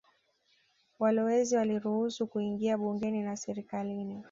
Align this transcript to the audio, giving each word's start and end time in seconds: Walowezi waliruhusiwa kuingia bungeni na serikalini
Walowezi 0.99 1.55
waliruhusiwa 1.55 2.27
kuingia 2.27 2.77
bungeni 2.77 3.23
na 3.23 3.37
serikalini 3.37 4.19